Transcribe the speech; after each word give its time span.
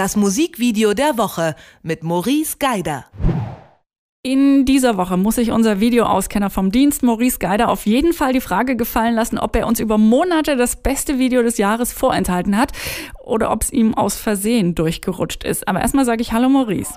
das 0.00 0.16
Musikvideo 0.16 0.94
der 0.94 1.18
Woche 1.18 1.54
mit 1.82 2.02
Maurice 2.02 2.56
Geider. 2.58 3.04
In 4.22 4.64
dieser 4.64 4.96
Woche 4.96 5.18
muss 5.18 5.34
sich 5.34 5.50
unser 5.50 5.78
Videoauskenner 5.78 6.48
vom 6.48 6.72
Dienst 6.72 7.02
Maurice 7.02 7.38
Geider 7.38 7.68
auf 7.68 7.84
jeden 7.84 8.14
Fall 8.14 8.32
die 8.32 8.40
Frage 8.40 8.76
gefallen 8.76 9.14
lassen, 9.14 9.38
ob 9.38 9.54
er 9.56 9.66
uns 9.66 9.78
über 9.78 9.98
Monate 9.98 10.56
das 10.56 10.76
beste 10.76 11.18
Video 11.18 11.42
des 11.42 11.58
Jahres 11.58 11.92
vorenthalten 11.92 12.56
hat 12.56 12.72
oder 13.22 13.50
ob 13.50 13.62
es 13.62 13.70
ihm 13.74 13.92
aus 13.92 14.16
Versehen 14.16 14.74
durchgerutscht 14.74 15.44
ist. 15.44 15.68
Aber 15.68 15.82
erstmal 15.82 16.06
sage 16.06 16.22
ich 16.22 16.32
Hallo 16.32 16.48
Maurice. 16.48 16.94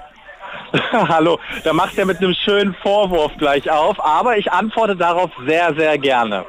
Hallo, 0.92 1.40
da 1.64 1.72
macht 1.72 1.98
er 2.00 2.06
mit 2.06 2.18
einem 2.18 2.34
schönen 2.34 2.74
Vorwurf 2.82 3.32
gleich 3.38 3.70
auf, 3.70 4.04
aber 4.04 4.38
ich 4.38 4.52
antworte 4.52 4.96
darauf 4.96 5.30
sehr, 5.46 5.76
sehr 5.76 6.00
gerne. 6.00 6.46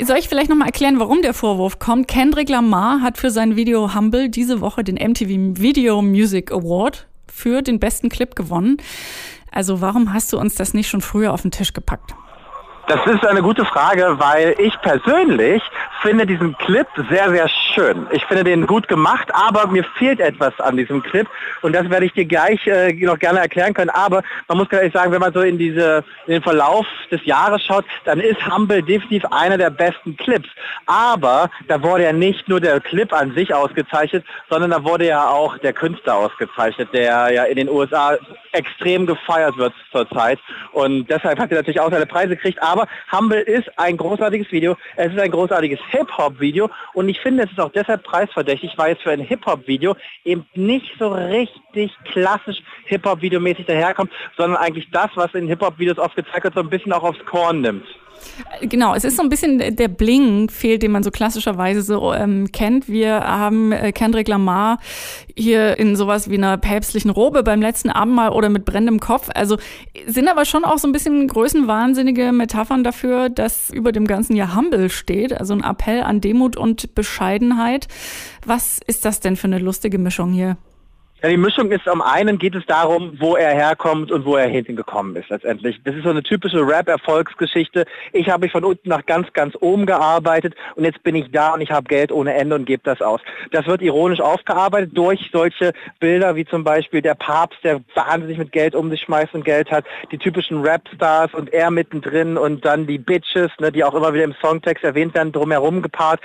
Soll 0.00 0.16
ich 0.16 0.28
vielleicht 0.28 0.48
nochmal 0.48 0.68
erklären, 0.68 0.98
warum 0.98 1.20
der 1.20 1.34
Vorwurf 1.34 1.78
kommt? 1.78 2.08
Kendrick 2.08 2.48
Lamar 2.48 3.02
hat 3.02 3.18
für 3.18 3.30
sein 3.30 3.54
Video 3.54 3.94
Humble 3.94 4.30
diese 4.30 4.62
Woche 4.62 4.82
den 4.82 4.94
MTV 4.94 5.60
Video 5.60 6.00
Music 6.00 6.52
Award 6.52 7.06
für 7.30 7.60
den 7.60 7.78
besten 7.78 8.08
Clip 8.08 8.34
gewonnen. 8.34 8.78
Also 9.52 9.82
warum 9.82 10.14
hast 10.14 10.32
du 10.32 10.38
uns 10.38 10.54
das 10.54 10.72
nicht 10.72 10.88
schon 10.88 11.02
früher 11.02 11.34
auf 11.34 11.42
den 11.42 11.50
Tisch 11.50 11.74
gepackt? 11.74 12.14
Das 12.88 13.04
ist 13.06 13.26
eine 13.26 13.42
gute 13.42 13.64
Frage, 13.64 14.14
weil 14.18 14.54
ich 14.58 14.72
persönlich 14.80 15.60
finde 16.06 16.24
diesen 16.24 16.56
Clip 16.58 16.86
sehr, 17.10 17.30
sehr 17.30 17.48
schön. 17.48 18.06
Ich 18.12 18.24
finde 18.26 18.44
den 18.44 18.64
gut 18.68 18.86
gemacht, 18.86 19.28
aber 19.32 19.66
mir 19.66 19.82
fehlt 19.98 20.20
etwas 20.20 20.58
an 20.60 20.76
diesem 20.76 21.02
Clip 21.02 21.26
und 21.62 21.74
das 21.74 21.90
werde 21.90 22.06
ich 22.06 22.12
dir 22.12 22.24
gleich 22.24 22.64
äh, 22.68 22.92
noch 22.92 23.18
gerne 23.18 23.40
erklären 23.40 23.74
können. 23.74 23.90
Aber 23.90 24.22
man 24.46 24.58
muss 24.58 24.70
ehrlich 24.70 24.92
sagen, 24.92 25.10
wenn 25.10 25.20
man 25.20 25.32
so 25.32 25.40
in, 25.40 25.58
diese, 25.58 26.04
in 26.28 26.34
den 26.34 26.42
Verlauf 26.42 26.86
des 27.10 27.24
Jahres 27.24 27.60
schaut, 27.64 27.84
dann 28.04 28.20
ist 28.20 28.38
Humble 28.46 28.84
definitiv 28.84 29.24
einer 29.32 29.58
der 29.58 29.70
besten 29.70 30.16
Clips. 30.16 30.48
Aber 30.86 31.50
da 31.66 31.82
wurde 31.82 32.04
ja 32.04 32.12
nicht 32.12 32.48
nur 32.48 32.60
der 32.60 32.78
Clip 32.78 33.12
an 33.12 33.34
sich 33.34 33.52
ausgezeichnet, 33.52 34.24
sondern 34.48 34.70
da 34.70 34.84
wurde 34.84 35.06
ja 35.08 35.28
auch 35.28 35.58
der 35.58 35.72
Künstler 35.72 36.14
ausgezeichnet, 36.14 36.88
der 36.92 37.32
ja 37.32 37.44
in 37.44 37.56
den 37.56 37.68
USA 37.68 38.16
extrem 38.52 39.06
gefeiert 39.06 39.56
wird 39.56 39.74
zurzeit. 39.90 40.38
Und 40.70 41.10
deshalb 41.10 41.40
hat 41.40 41.50
er 41.50 41.58
natürlich 41.58 41.80
auch 41.80 41.90
seine 41.90 42.06
Preise 42.06 42.36
gekriegt. 42.36 42.62
Aber 42.62 42.86
Humble 43.12 43.40
ist 43.40 43.68
ein 43.76 43.96
großartiges 43.96 44.52
Video. 44.52 44.76
Es 44.94 45.12
ist 45.12 45.18
ein 45.18 45.32
großartiges 45.32 45.80
Hip-Hop-Video. 45.96 46.70
Und 46.94 47.08
ich 47.08 47.20
finde, 47.20 47.44
es 47.44 47.50
ist 47.50 47.60
auch 47.60 47.72
deshalb 47.72 48.02
preisverdächtig, 48.04 48.72
weil 48.76 48.94
es 48.94 49.02
für 49.02 49.10
ein 49.10 49.20
Hip-Hop-Video 49.20 49.96
eben 50.24 50.46
nicht 50.54 50.92
so 50.98 51.08
richtig 51.08 51.92
klassisch 52.04 52.58
Hip-Hop-Videomäßig 52.86 53.66
daherkommt, 53.66 54.12
sondern 54.36 54.60
eigentlich 54.60 54.88
das, 54.90 55.10
was 55.14 55.34
in 55.34 55.48
Hip-Hop-Videos 55.48 55.98
oft 55.98 56.16
gezeigt 56.16 56.44
wird, 56.44 56.54
so 56.54 56.60
ein 56.60 56.70
bisschen 56.70 56.92
auch 56.92 57.02
aufs 57.02 57.24
Korn 57.24 57.60
nimmt. 57.60 57.86
Genau, 58.62 58.94
es 58.94 59.04
ist 59.04 59.16
so 59.16 59.22
ein 59.22 59.28
bisschen 59.28 59.58
der 59.58 59.88
Bling 59.88 60.50
fehlt, 60.50 60.82
den 60.82 60.92
man 60.92 61.02
so 61.02 61.10
klassischerweise 61.10 61.82
so 61.82 62.12
ähm, 62.12 62.50
kennt. 62.52 62.88
Wir 62.88 63.20
haben 63.20 63.72
äh, 63.72 63.92
Kendrick 63.92 64.28
Lamar 64.28 64.78
hier 65.34 65.78
in 65.78 65.96
sowas 65.96 66.30
wie 66.30 66.36
einer 66.36 66.56
päpstlichen 66.56 67.10
Robe 67.10 67.42
beim 67.42 67.60
letzten 67.60 67.90
Abendmahl 67.90 68.30
oder 68.30 68.48
mit 68.48 68.64
brennendem 68.64 69.00
Kopf. 69.00 69.28
Also 69.34 69.58
sind 70.06 70.28
aber 70.28 70.44
schon 70.44 70.64
auch 70.64 70.78
so 70.78 70.88
ein 70.88 70.92
bisschen 70.92 71.28
größenwahnsinnige 71.28 72.32
Metaphern 72.32 72.84
dafür, 72.84 73.28
dass 73.28 73.70
über 73.70 73.92
dem 73.92 74.06
ganzen 74.06 74.36
ja 74.36 74.54
Humble 74.54 74.90
steht, 74.90 75.32
also 75.32 75.54
ein 75.54 75.64
Appell 75.64 76.02
an 76.02 76.20
Demut 76.20 76.56
und 76.56 76.94
Bescheidenheit. 76.94 77.88
Was 78.44 78.80
ist 78.86 79.04
das 79.04 79.20
denn 79.20 79.36
für 79.36 79.46
eine 79.46 79.58
lustige 79.58 79.98
Mischung 79.98 80.32
hier? 80.32 80.56
Ja, 81.22 81.30
die 81.30 81.38
Mischung 81.38 81.70
ist, 81.72 81.88
am 81.88 82.02
einen 82.02 82.36
geht 82.36 82.54
es 82.54 82.66
darum, 82.66 83.16
wo 83.18 83.36
er 83.36 83.54
herkommt 83.54 84.12
und 84.12 84.26
wo 84.26 84.36
er 84.36 84.48
hingekommen 84.48 85.16
ist 85.16 85.30
letztendlich. 85.30 85.80
Das 85.82 85.94
ist 85.94 86.02
so 86.02 86.10
eine 86.10 86.22
typische 86.22 86.58
Rap-Erfolgsgeschichte. 86.58 87.86
Ich 88.12 88.28
habe 88.28 88.44
mich 88.44 88.52
von 88.52 88.64
unten 88.64 88.90
nach 88.90 89.06
ganz, 89.06 89.32
ganz 89.32 89.56
oben 89.58 89.86
gearbeitet 89.86 90.54
und 90.74 90.84
jetzt 90.84 91.02
bin 91.04 91.14
ich 91.14 91.30
da 91.30 91.54
und 91.54 91.62
ich 91.62 91.70
habe 91.70 91.88
Geld 91.88 92.12
ohne 92.12 92.34
Ende 92.34 92.54
und 92.54 92.66
gebe 92.66 92.82
das 92.84 93.00
aus. 93.00 93.22
Das 93.50 93.66
wird 93.66 93.80
ironisch 93.80 94.20
aufgearbeitet 94.20 94.90
durch 94.92 95.30
solche 95.32 95.72
Bilder 96.00 96.36
wie 96.36 96.44
zum 96.44 96.64
Beispiel 96.64 97.00
der 97.00 97.14
Papst, 97.14 97.60
der 97.64 97.80
wahnsinnig 97.94 98.36
mit 98.36 98.52
Geld 98.52 98.74
um 98.74 98.90
sich 98.90 99.00
schmeißt 99.00 99.32
und 99.32 99.46
Geld 99.46 99.70
hat, 99.70 99.86
die 100.12 100.18
typischen 100.18 100.60
Rap-Stars 100.60 101.32
und 101.32 101.50
er 101.50 101.70
mittendrin 101.70 102.36
und 102.36 102.66
dann 102.66 102.86
die 102.86 102.98
Bitches, 102.98 103.50
ne, 103.58 103.72
die 103.72 103.84
auch 103.84 103.94
immer 103.94 104.12
wieder 104.12 104.24
im 104.24 104.34
Songtext 104.42 104.84
erwähnt 104.84 105.14
werden, 105.14 105.32
drumherum 105.32 105.80
gepaart. 105.80 106.20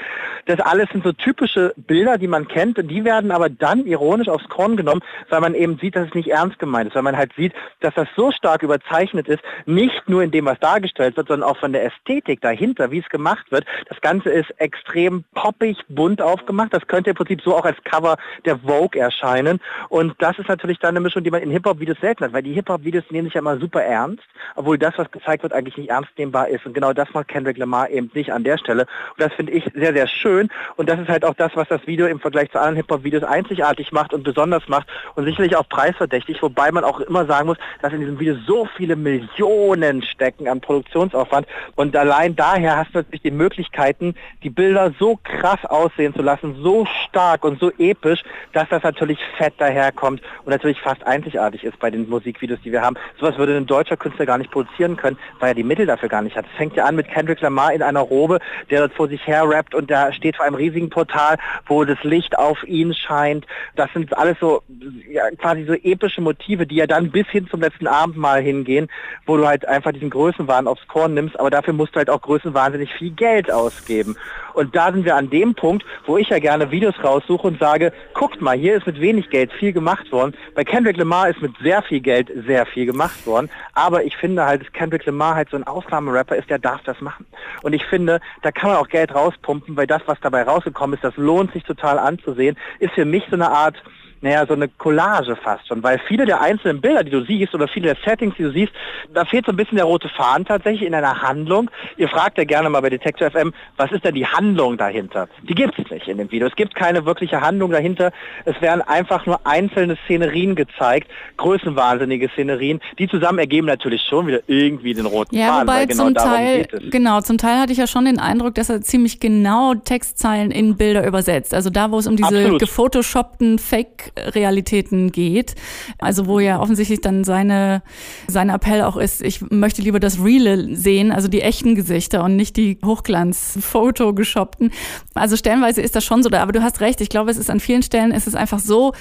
Das 0.48 0.60
alles 0.60 0.90
sind 0.92 1.06
so 1.06 1.14
typische 1.14 1.74
Bilder, 1.78 2.18
die 2.18 2.28
man 2.28 2.50
kennt 2.50 2.78
und 2.78 2.90
die 2.90 3.06
werden 3.06 3.32
aber 3.32 3.48
dann 3.48 3.86
ironisch 3.86 4.28
aufs 4.28 4.50
Korn 4.50 4.81
genommen, 4.82 5.02
weil 5.30 5.42
man 5.42 5.56
eben 5.56 5.78
sieht, 5.78 5.96
dass 5.96 6.08
es 6.08 6.14
nicht 6.14 6.30
ernst 6.30 6.60
gemeint 6.60 6.90
ist, 6.90 6.96
weil 6.96 7.04
man 7.04 7.18
halt 7.18 7.34
sieht, 7.36 7.54
dass 7.80 7.94
das 7.96 8.08
so 8.16 8.32
stark 8.32 8.64
überzeichnet 8.64 9.28
ist, 9.28 9.42
nicht 9.66 10.10
nur 10.10 10.24
in 10.24 10.32
dem, 10.32 10.46
was 10.46 10.60
dargestellt 10.60 11.18
wird, 11.18 11.28
sondern 11.28 11.50
auch 11.50 11.58
von 11.58 11.74
der 11.74 11.86
Ästhetik 11.86 12.42
dahinter, 12.42 12.92
wie 12.92 13.00
es 13.00 13.10
gemacht 13.10 13.52
wird. 13.52 13.66
Das 13.90 14.00
Ganze 14.02 14.30
ist 14.30 14.50
extrem 14.58 15.24
poppig, 15.34 15.78
bunt 15.90 16.22
aufgemacht. 16.22 16.74
Das 16.74 16.88
könnte 16.88 17.12
im 17.12 17.16
Prinzip 17.16 17.42
so 17.42 17.56
auch 17.56 17.66
als 17.66 17.78
Cover 17.84 18.18
der 18.46 18.58
Vogue 18.58 19.00
erscheinen. 19.00 19.60
Und 19.90 20.16
das 20.20 20.38
ist 20.40 20.50
natürlich 20.50 20.80
dann 20.80 20.92
eine 20.92 21.00
Mischung, 21.00 21.24
die 21.24 21.32
man 21.32 21.42
in 21.42 21.52
Hip-Hop-Videos 21.52 22.00
selten 22.00 22.26
hat, 22.26 22.34
weil 22.34 22.44
die 22.44 22.54
Hip-Hop-Videos 22.54 23.06
nehmen 23.10 23.26
sich 23.26 23.36
ja 23.36 23.42
immer 23.42 23.58
super 23.58 23.84
ernst, 23.84 24.24
obwohl 24.56 24.78
das, 24.78 24.98
was 24.98 25.12
gezeigt 25.12 25.44
wird, 25.44 25.54
eigentlich 25.54 25.78
nicht 25.78 25.90
ernst 25.90 26.12
nehmbar 26.18 26.48
ist. 26.50 26.66
Und 26.66 26.74
genau 26.74 26.94
das 26.94 27.14
macht 27.14 27.28
Kendrick 27.28 27.58
Lamar 27.58 27.90
eben 27.90 28.12
nicht 28.14 28.32
an 28.32 28.44
der 28.44 28.58
Stelle. 28.58 28.84
Und 28.84 29.20
das 29.20 29.34
finde 29.34 29.52
ich 29.52 29.66
sehr, 29.74 29.94
sehr 29.94 30.08
schön. 30.08 30.50
Und 30.76 30.90
das 30.90 31.00
ist 31.00 31.10
halt 31.10 31.26
auch 31.26 31.36
das, 31.36 31.52
was 31.56 31.68
das 31.68 31.86
Video 31.88 32.08
im 32.08 32.20
Vergleich 32.20 32.52
zu 32.52 32.60
anderen 32.60 32.76
Hip-Hop-Videos 32.78 33.24
einzigartig 33.24 33.92
macht 33.92 34.14
und 34.14 34.24
besonders 34.24 34.68
macht 34.72 34.88
und 35.16 35.26
sicherlich 35.26 35.56
auch 35.56 35.70
preisverdächtig, 35.70 36.42
wobei 36.42 36.72
man 36.72 36.84
auch 36.84 37.00
immer 37.02 37.26
sagen 37.26 37.46
muss, 37.46 37.58
dass 37.84 37.94
in 37.94 38.00
diesem 38.00 38.20
Video 38.20 38.36
so 38.48 38.68
viele 38.76 38.96
Millionen 38.96 40.02
stecken 40.02 40.48
an 40.48 40.62
Produktionsaufwand 40.62 41.46
und 41.76 41.96
allein 41.96 42.36
daher 42.36 42.78
hast 42.78 42.96
du 42.96 43.00
natürlich 43.00 43.22
die 43.22 43.32
Möglichkeiten, 43.32 44.16
die 44.44 44.50
Bilder 44.50 44.92
so 44.98 45.20
krass 45.24 45.64
aussehen 45.66 46.16
zu 46.16 46.24
lassen, 46.24 46.56
so 46.64 46.88
stark 47.08 47.44
und 47.44 47.60
so 47.60 47.72
episch, 47.78 48.24
dass 48.54 48.68
das 48.70 48.84
natürlich 48.84 49.20
fett 49.38 49.54
daherkommt 49.58 50.22
und 50.44 50.50
natürlich 50.50 50.82
fast 50.82 51.06
einzigartig 51.06 51.64
ist 51.64 51.78
bei 51.80 51.92
den 51.92 52.10
Musikvideos, 52.10 52.60
die 52.64 52.72
wir 52.72 52.82
haben. 52.82 52.96
Sowas 53.20 53.38
würde 53.38 53.56
ein 53.56 53.66
deutscher 53.66 53.98
Künstler 53.98 54.26
gar 54.26 54.38
nicht 54.38 54.52
produzieren 54.52 54.98
können, 54.98 55.18
weil 55.40 55.50
er 55.50 55.56
die 55.56 55.64
Mittel 55.64 55.86
dafür 55.86 56.10
gar 56.10 56.22
nicht 56.22 56.36
hat. 56.36 56.46
Es 56.52 56.58
fängt 56.58 56.76
ja 56.76 56.86
an 56.86 56.96
mit 56.96 57.08
Kendrick 57.08 57.42
Lamar 57.42 57.74
in 57.74 57.82
einer 57.82 58.02
Robe, 58.02 58.40
der 58.70 58.80
dort 58.80 58.94
vor 58.94 59.08
sich 59.08 59.26
her 59.28 59.44
rappt 59.48 59.76
und 59.76 59.92
da 59.92 60.12
steht 60.14 60.38
vor 60.38 60.46
einem 60.46 60.56
riesigen 60.56 60.90
Portal, 60.90 61.38
wo 61.66 61.84
das 61.84 62.02
Licht 62.04 62.38
auf 62.38 62.64
ihn 62.64 62.94
scheint. 62.94 63.46
Das 63.76 63.92
sind 63.94 64.18
alles 64.18 64.38
so 64.40 64.61
ja, 65.10 65.30
quasi 65.32 65.66
so 65.66 65.74
epische 65.74 66.22
Motive, 66.22 66.66
die 66.66 66.76
ja 66.76 66.88
dann 66.88 67.12
bis 67.12 67.28
hin 67.28 67.48
zum 67.50 67.62
letzten 67.62 67.88
Abendmahl 67.88 68.42
hingehen, 68.42 68.88
wo 69.26 69.38
du 69.38 69.48
halt 69.48 69.68
einfach 69.68 69.92
diesen 69.92 70.10
Größenwahn 70.10 70.68
aufs 70.68 70.88
Korn 70.88 71.14
nimmst, 71.14 71.40
aber 71.40 71.50
dafür 71.50 71.74
musst 71.74 71.96
du 71.96 71.98
halt 71.98 72.10
auch 72.10 72.22
größenwahnsinnig 72.22 72.94
viel 72.94 73.12
Geld 73.12 73.52
ausgeben. 73.52 74.16
Und 74.54 74.76
da 74.76 74.92
sind 74.92 75.06
wir 75.06 75.16
an 75.16 75.30
dem 75.30 75.56
Punkt, 75.56 75.86
wo 76.06 76.18
ich 76.18 76.30
ja 76.30 76.40
gerne 76.40 76.72
Videos 76.72 76.96
raussuche 77.04 77.48
und 77.48 77.60
sage, 77.60 77.94
guckt 78.14 78.42
mal, 78.42 78.58
hier 78.58 78.76
ist 78.76 78.86
mit 78.86 79.00
wenig 79.00 79.30
Geld 79.30 79.52
viel 79.54 79.74
gemacht 79.74 80.12
worden. 80.12 80.36
Bei 80.56 80.64
Kendrick 80.64 80.98
Lamar 80.98 81.30
ist 81.30 81.42
mit 81.42 81.54
sehr 81.62 81.82
viel 81.82 82.02
Geld 82.02 82.32
sehr 82.46 82.66
viel 82.66 82.86
gemacht 82.86 83.26
worden. 83.26 83.50
Aber 83.74 84.04
ich 84.04 84.18
finde 84.18 84.46
halt, 84.46 84.62
dass 84.62 84.74
Kendrick 84.74 85.06
Lamar 85.06 85.36
halt 85.36 85.50
so 85.50 85.58
ein 85.58 85.66
Ausnahmerapper 85.66 86.36
ist, 86.36 86.50
der 86.50 86.60
darf 86.60 86.82
das 86.84 87.00
machen. 87.02 87.26
Und 87.62 87.74
ich 87.74 87.86
finde, 87.86 88.20
da 88.42 88.52
kann 88.52 88.72
man 88.72 88.80
auch 88.80 88.90
Geld 88.90 89.14
rauspumpen, 89.14 89.76
weil 89.78 89.88
das, 89.88 90.02
was 90.06 90.20
dabei 90.22 90.44
rausgekommen 90.44 90.96
ist, 90.96 91.04
das 91.04 91.16
lohnt 91.18 91.54
sich 91.54 91.64
total 91.64 91.98
anzusehen, 92.00 92.58
ist 92.80 92.94
für 92.94 93.06
mich 93.06 93.24
so 93.30 93.36
eine 93.36 93.50
Art 93.50 93.82
naja, 94.22 94.46
so 94.46 94.54
eine 94.54 94.68
Collage 94.68 95.36
fast 95.36 95.68
schon, 95.68 95.82
weil 95.82 96.00
viele 96.08 96.26
der 96.26 96.42
einzelnen 96.42 96.80
Bilder, 96.80 97.04
die 97.04 97.12
du 97.12 97.24
siehst, 97.24 97.56
oder 97.56 97.68
viele 97.68 97.94
der 97.94 97.98
Settings, 98.06 98.36
die 98.38 98.44
du 98.44 98.52
siehst, 98.52 98.72
da 99.14 99.26
fehlt 99.26 99.46
so 99.46 99.52
ein 99.52 99.56
bisschen 99.56 99.78
der 99.78 99.86
rote 99.86 100.10
Faden 100.10 100.46
tatsächlich 100.46 100.88
in 100.88 100.94
einer 100.94 101.22
Handlung. 101.22 101.72
Ihr 101.98 102.08
fragt 102.08 102.38
ja 102.38 102.44
gerne 102.44 102.70
mal 102.70 102.82
bei 102.82 102.90
Detector 102.92 103.32
FM, 103.32 103.52
was 103.78 103.92
ist 103.92 104.06
denn 104.06 104.14
die 104.14 104.26
Handlung 104.26 104.78
dahinter? 104.78 105.28
Die 105.42 105.56
gibt 105.56 105.78
es 105.80 105.90
nicht 105.90 106.08
in 106.08 106.20
dem 106.20 106.32
Video. 106.32 106.48
Es 106.48 106.56
gibt 106.56 106.76
keine 106.76 107.06
wirkliche 107.06 107.42
Handlung 107.42 107.72
dahinter. 107.72 108.12
Es 108.46 108.60
werden 108.62 108.82
einfach 108.82 109.26
nur 109.26 109.46
einzelne 109.46 109.98
Szenerien 110.06 110.56
gezeigt, 110.56 111.10
größenwahnsinnige 111.38 112.30
Szenerien, 112.30 112.80
die 113.00 113.08
zusammen 113.08 113.40
ergeben 113.40 113.66
natürlich 113.66 114.04
schon 114.04 114.28
wieder 114.28 114.42
irgendwie 114.46 114.94
den 114.94 115.08
roten 115.08 115.36
ja, 115.36 115.48
Faden. 115.48 115.68
Wobei 115.68 115.86
genau 115.88 116.04
zum 116.06 116.14
Teil, 116.16 116.68
genau, 116.92 117.22
zum 117.22 117.38
Teil 117.40 117.60
hatte 117.60 117.72
ich 117.72 117.80
ja 117.80 117.88
schon 117.88 118.06
den 118.06 118.20
Eindruck, 118.20 118.54
dass 118.56 118.70
er 118.70 118.82
ziemlich 118.82 119.20
genau 119.20 119.74
Textzeilen 119.74 120.52
in 120.52 120.78
Bilder 120.78 121.08
übersetzt. 121.08 121.56
Also 121.56 121.72
da, 121.72 121.92
wo 121.92 121.98
es 121.98 122.06
um 122.06 122.16
diese 122.16 122.28
Absolut. 122.28 122.60
gefotoshoppten 122.60 123.58
Fake 123.58 124.11
Realitäten 124.18 125.12
geht. 125.12 125.56
Also 126.00 126.28
wo 126.28 126.40
ja 126.40 126.60
offensichtlich 126.60 127.02
dann 127.02 127.24
seine, 127.24 127.84
sein 128.28 128.50
Appell 128.50 128.82
auch 128.82 128.98
ist, 128.98 129.22
ich 129.22 129.42
möchte 129.50 129.82
lieber 129.82 130.00
das 130.00 130.24
Reale 130.24 130.76
sehen, 130.76 131.12
also 131.12 131.28
die 131.28 131.42
echten 131.42 131.76
Gesichter 131.76 132.24
und 132.24 132.36
nicht 132.36 132.58
die 132.58 132.78
Hochglanz-Foto 132.84 134.14
geschoppten. 134.14 134.72
Also 135.14 135.36
stellenweise 135.36 135.82
ist 135.82 135.96
das 135.96 136.04
schon 136.04 136.24
so 136.24 136.30
da, 136.30 136.42
aber 136.42 136.52
du 136.52 136.62
hast 136.62 136.82
recht, 136.82 137.02
ich 137.02 137.10
glaube, 137.10 137.32
es 137.32 137.38
ist 137.38 137.50
an 137.50 137.60
vielen 137.60 137.84
Stellen, 137.84 138.12
es 138.12 138.28
ist 138.28 138.36
einfach 138.36 138.60
so 138.60 138.94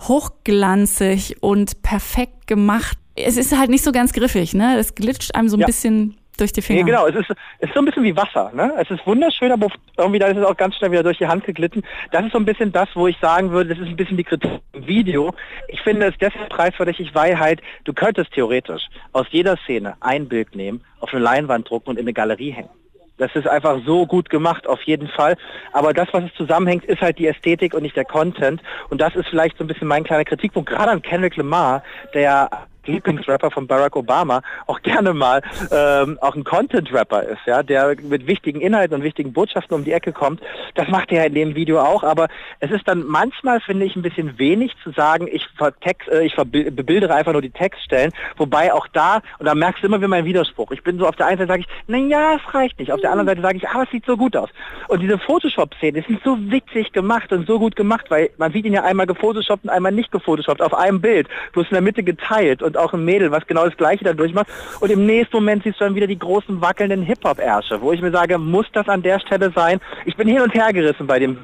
hochglanzig 0.00 1.42
und 1.42 1.82
perfekt 1.82 2.46
gemacht. 2.46 2.98
Es 3.16 3.36
ist 3.36 3.56
halt 3.56 3.70
nicht 3.70 3.84
so 3.84 3.92
ganz 3.92 4.12
griffig, 4.12 4.54
ne? 4.54 4.76
Es 4.78 4.94
glitscht 4.94 5.34
einem 5.34 5.48
so 5.48 5.56
ein 5.56 5.60
ja. 5.60 5.66
bisschen 5.66 6.16
durch 6.36 6.52
die 6.52 6.62
Finger. 6.62 6.84
Nee, 6.84 6.90
genau, 6.90 7.06
es 7.06 7.14
ist, 7.14 7.30
es 7.58 7.68
ist 7.68 7.74
so 7.74 7.80
ein 7.80 7.84
bisschen 7.84 8.02
wie 8.04 8.16
Wasser. 8.16 8.50
Ne? 8.54 8.72
Es 8.78 8.90
ist 8.90 9.06
wunderschön, 9.06 9.52
aber 9.52 9.68
irgendwie 9.96 10.18
da 10.18 10.26
ist 10.26 10.36
es 10.36 10.44
auch 10.44 10.56
ganz 10.56 10.76
schnell 10.76 10.92
wieder 10.92 11.02
durch 11.02 11.18
die 11.18 11.26
Hand 11.26 11.44
geglitten. 11.44 11.82
Das 12.10 12.24
ist 12.24 12.32
so 12.32 12.38
ein 12.38 12.44
bisschen 12.44 12.72
das, 12.72 12.88
wo 12.94 13.06
ich 13.06 13.18
sagen 13.18 13.50
würde, 13.50 13.70
das 13.70 13.78
ist 13.78 13.88
ein 13.88 13.96
bisschen 13.96 14.16
die 14.16 14.24
Kritik 14.24 14.50
im 14.72 14.86
Video. 14.86 15.34
Ich 15.68 15.80
finde 15.82 16.06
es 16.06 16.14
deshalb 16.20 16.48
preisverdächtig, 16.48 17.14
weil 17.14 17.38
halt, 17.38 17.60
du 17.84 17.92
könntest 17.92 18.32
theoretisch 18.32 18.82
aus 19.12 19.26
jeder 19.30 19.56
Szene 19.58 19.94
ein 20.00 20.28
Bild 20.28 20.54
nehmen, 20.54 20.84
auf 21.00 21.12
eine 21.12 21.22
Leinwand 21.22 21.68
drucken 21.68 21.90
und 21.90 21.98
in 21.98 22.04
eine 22.04 22.12
Galerie 22.12 22.50
hängen. 22.50 22.70
Das 23.16 23.34
ist 23.36 23.46
einfach 23.46 23.78
so 23.86 24.06
gut 24.06 24.28
gemacht, 24.28 24.66
auf 24.66 24.82
jeden 24.82 25.08
Fall. 25.08 25.36
Aber 25.72 25.92
das, 25.92 26.08
was 26.12 26.24
es 26.24 26.34
zusammenhängt, 26.34 26.84
ist 26.84 27.00
halt 27.00 27.18
die 27.18 27.28
Ästhetik 27.28 27.72
und 27.72 27.82
nicht 27.82 27.96
der 27.96 28.04
Content. 28.04 28.60
Und 28.90 29.00
das 29.00 29.14
ist 29.14 29.28
vielleicht 29.28 29.56
so 29.56 29.64
ein 29.64 29.68
bisschen 29.68 29.86
mein 29.86 30.02
kleiner 30.02 30.24
Kritikpunkt, 30.24 30.68
gerade 30.68 30.90
an 30.90 31.02
Kendrick 31.02 31.36
Lamar, 31.36 31.84
der 32.12 32.50
Lieblingsrapper 32.86 33.50
von 33.50 33.66
Barack 33.66 33.96
Obama 33.96 34.42
auch 34.66 34.80
gerne 34.82 35.14
mal 35.14 35.42
ähm, 35.70 36.18
auch 36.20 36.34
ein 36.34 36.44
Content-Rapper 36.44 37.22
ist, 37.24 37.40
ja, 37.46 37.62
der 37.62 37.96
mit 38.02 38.26
wichtigen 38.26 38.60
Inhalten 38.60 38.94
und 38.94 39.02
wichtigen 39.02 39.32
Botschaften 39.32 39.76
um 39.76 39.84
die 39.84 39.92
Ecke 39.92 40.12
kommt. 40.12 40.40
Das 40.74 40.88
macht 40.88 41.12
er 41.12 41.26
in 41.26 41.34
dem 41.34 41.54
Video 41.54 41.80
auch, 41.80 42.02
aber 42.02 42.28
es 42.60 42.70
ist 42.70 42.86
dann 42.86 43.04
manchmal, 43.06 43.60
finde 43.60 43.86
ich, 43.86 43.96
ein 43.96 44.02
bisschen 44.02 44.38
wenig 44.38 44.72
zu 44.82 44.90
sagen, 44.90 45.28
ich, 45.30 45.46
vertext, 45.56 46.08
äh, 46.08 46.24
ich 46.24 46.34
bebildere 46.36 47.14
einfach 47.14 47.32
nur 47.32 47.42
die 47.42 47.50
Textstellen, 47.50 48.12
wobei 48.36 48.72
auch 48.72 48.86
da, 48.88 49.20
und 49.38 49.46
da 49.46 49.54
merkst 49.54 49.82
du 49.82 49.86
immer 49.86 49.98
wieder 49.98 50.08
meinen 50.08 50.24
Widerspruch. 50.24 50.70
Ich 50.70 50.82
bin 50.82 50.98
so 50.98 51.06
auf 51.06 51.16
der 51.16 51.26
einen 51.26 51.38
Seite 51.38 51.48
sage 51.48 51.62
ich, 51.62 51.68
naja, 51.86 52.36
es 52.36 52.54
reicht 52.54 52.78
nicht. 52.78 52.92
Auf 52.92 53.00
der 53.00 53.10
anderen 53.10 53.28
Seite 53.28 53.42
sage 53.42 53.56
ich, 53.56 53.68
aber 53.68 53.82
es 53.84 53.90
sieht 53.90 54.06
so 54.06 54.16
gut 54.16 54.36
aus. 54.36 54.50
Und 54.88 55.00
diese 55.00 55.18
Photoshop-Szenen, 55.18 56.04
sind 56.06 56.20
so 56.24 56.38
witzig 56.50 56.92
gemacht 56.92 57.32
und 57.32 57.46
so 57.46 57.58
gut 57.58 57.76
gemacht, 57.76 58.06
weil 58.08 58.30
man 58.36 58.52
sieht 58.52 58.64
ihn 58.64 58.72
ja 58.72 58.82
einmal 58.82 59.06
gefotoshoppt 59.06 59.64
und 59.64 59.70
einmal 59.70 59.92
nicht 59.92 60.12
gefotoshoppt 60.12 60.62
auf 60.62 60.74
einem 60.74 61.00
Bild, 61.00 61.28
bloß 61.52 61.66
in 61.66 61.74
der 61.74 61.82
Mitte 61.82 62.02
geteilt 62.02 62.62
und 62.62 62.73
auch 62.76 62.92
ein 62.92 63.04
Mädel, 63.04 63.30
was 63.30 63.46
genau 63.46 63.64
das 63.64 63.76
gleiche 63.76 64.04
da 64.04 64.12
durchmacht. 64.12 64.46
Und 64.80 64.90
im 64.90 65.06
nächsten 65.06 65.36
Moment 65.36 65.62
siehst 65.64 65.80
du 65.80 65.84
dann 65.84 65.94
wieder 65.94 66.06
die 66.06 66.18
großen 66.18 66.60
wackelnden 66.60 67.02
Hip-Hop-Ärsche, 67.02 67.80
wo 67.80 67.92
ich 67.92 68.00
mir 68.00 68.10
sage, 68.10 68.38
muss 68.38 68.66
das 68.72 68.88
an 68.88 69.02
der 69.02 69.20
Stelle 69.20 69.52
sein? 69.54 69.80
Ich 70.04 70.16
bin 70.16 70.28
hin 70.28 70.40
und 70.40 70.54
her 70.54 70.72
gerissen 70.72 71.06
bei 71.06 71.18
dem. 71.18 71.38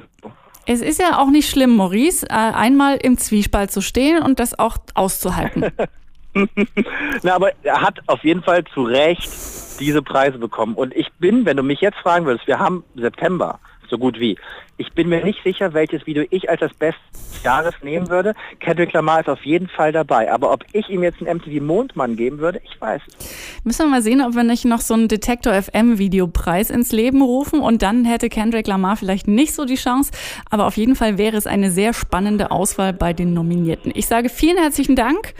Es 0.67 0.81
ist 0.81 1.01
ja 1.01 1.17
auch 1.17 1.29
nicht 1.29 1.49
schlimm, 1.49 1.75
Maurice, 1.75 2.25
äh, 2.29 2.33
einmal 2.33 2.97
im 2.97 3.17
Zwiespalt 3.17 3.71
zu 3.71 3.81
stehen 3.81 4.21
und 4.21 4.39
das 4.39 4.57
auch 4.57 4.77
auszuhalten. 4.93 5.71
Na, 7.23 7.35
aber 7.35 7.51
er 7.63 7.81
hat 7.81 7.99
auf 8.07 8.23
jeden 8.23 8.43
Fall 8.43 8.63
zu 8.73 8.83
Recht 8.83 9.29
diese 9.79 10.01
Preise 10.01 10.37
bekommen. 10.37 10.75
Und 10.75 10.95
ich 10.95 11.11
bin, 11.19 11.45
wenn 11.45 11.57
du 11.57 11.63
mich 11.63 11.81
jetzt 11.81 11.97
fragen 11.97 12.25
würdest, 12.25 12.47
wir 12.47 12.59
haben 12.59 12.83
September, 12.95 13.59
so 13.91 13.99
gut 13.99 14.19
wie. 14.19 14.37
Ich 14.77 14.91
bin 14.93 15.09
mir 15.09 15.23
nicht 15.23 15.43
sicher, 15.43 15.75
welches 15.75 16.07
Video 16.07 16.23
ich 16.31 16.49
als 16.49 16.61
das 16.61 16.73
Beste 16.73 16.99
des 17.13 17.43
Jahres 17.43 17.75
nehmen 17.83 18.09
würde. 18.09 18.33
Kendrick 18.59 18.93
Lamar 18.93 19.19
ist 19.19 19.29
auf 19.29 19.45
jeden 19.45 19.67
Fall 19.67 19.91
dabei. 19.91 20.31
Aber 20.31 20.51
ob 20.51 20.63
ich 20.73 20.89
ihm 20.89 21.03
jetzt 21.03 21.21
einen 21.21 21.37
MTV 21.37 21.61
Mondmann 21.63 22.15
geben 22.15 22.39
würde, 22.39 22.59
ich 22.63 22.81
weiß. 22.81 23.01
Müssen 23.63 23.85
wir 23.85 23.91
mal 23.91 24.01
sehen, 24.01 24.21
ob 24.21 24.33
wir 24.33 24.43
nicht 24.43 24.65
noch 24.65 24.81
so 24.81 24.95
einen 24.95 25.07
Detektor 25.07 25.53
FM 25.53 25.99
Videopreis 25.99 26.71
ins 26.71 26.91
Leben 26.91 27.21
rufen 27.21 27.59
und 27.59 27.83
dann 27.83 28.05
hätte 28.05 28.29
Kendrick 28.29 28.65
Lamar 28.65 28.95
vielleicht 28.95 29.27
nicht 29.27 29.53
so 29.53 29.65
die 29.65 29.75
Chance. 29.75 30.11
Aber 30.49 30.65
auf 30.65 30.77
jeden 30.77 30.95
Fall 30.95 31.19
wäre 31.19 31.37
es 31.37 31.45
eine 31.45 31.69
sehr 31.69 31.93
spannende 31.93 32.49
Auswahl 32.49 32.93
bei 32.93 33.13
den 33.13 33.33
Nominierten. 33.35 33.91
Ich 33.93 34.07
sage 34.07 34.29
vielen 34.29 34.57
herzlichen 34.57 34.95
Dank. 34.95 35.35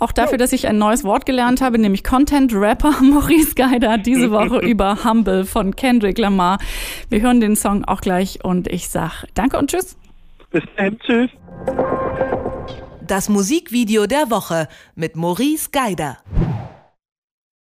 Auch 0.00 0.12
dafür, 0.12 0.38
dass 0.38 0.52
ich 0.52 0.68
ein 0.68 0.78
neues 0.78 1.02
Wort 1.02 1.26
gelernt 1.26 1.60
habe, 1.60 1.78
nämlich 1.78 2.04
Content 2.04 2.54
Rapper 2.54 2.94
Maurice 3.02 3.54
Geider 3.54 3.98
diese 3.98 4.30
Woche 4.30 4.58
über 4.66 5.04
Humble 5.04 5.44
von 5.44 5.74
Kendrick 5.74 6.18
Lamar. 6.18 6.58
Wir 7.10 7.22
hören 7.22 7.40
den 7.40 7.56
Song 7.56 7.84
auch 7.84 8.02
gleich 8.02 8.44
und 8.44 8.68
ich 8.68 8.90
sag 8.90 9.24
Danke 9.34 9.56
und 9.56 9.70
Tschüss. 9.70 9.96
Bis 10.50 10.62
dann, 10.76 10.98
Tschüss. 10.98 11.30
Das 13.06 13.30
Musikvideo 13.30 14.06
der 14.06 14.30
Woche 14.30 14.68
mit 14.94 15.16
Maurice 15.16 15.70
Geider. 15.72 16.18